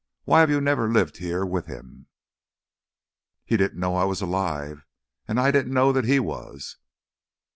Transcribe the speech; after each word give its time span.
Why 0.23 0.39
have 0.39 0.49
you 0.49 0.59
never 0.61 0.89
lived 0.91 1.17
here 1.17 1.45
with 1.45 1.67
him?" 1.67 2.07
"He 3.45 3.55
didn't 3.55 3.79
know 3.79 3.95
I 3.95 4.03
was 4.05 4.19
alive, 4.19 4.83
and 5.27 5.39
I 5.39 5.51
didn't 5.51 5.75
know 5.75 5.91
that 5.91 6.05
he 6.05 6.19
was. 6.19 6.77